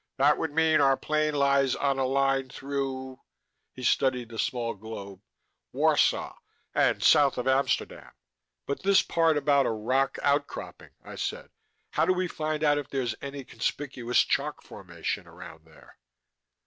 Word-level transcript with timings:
That 0.17 0.39
would 0.39 0.51
mean 0.51 0.81
our 0.81 0.97
plain 0.97 1.35
lies 1.35 1.75
on 1.75 1.99
a 1.99 2.07
line 2.07 2.49
through" 2.49 3.21
he 3.75 3.83
studied 3.83 4.29
the 4.29 4.39
small 4.39 4.73
globe" 4.73 5.21
Warsaw, 5.73 6.35
and 6.73 7.03
south 7.03 7.37
of 7.37 7.47
Amsterdam." 7.47 8.09
"But 8.65 8.81
this 8.81 9.03
part 9.03 9.37
about 9.37 9.67
a 9.67 9.71
rock 9.71 10.17
outcropping," 10.23 10.89
I 11.05 11.17
said. 11.17 11.51
"How 11.91 12.05
do 12.07 12.13
we 12.13 12.27
find 12.27 12.63
out 12.63 12.79
if 12.79 12.89
there's 12.89 13.13
any 13.21 13.43
conspicuous 13.43 14.21
chalk 14.21 14.63
formation 14.63 15.27
around 15.27 15.65
there?" 15.65 15.95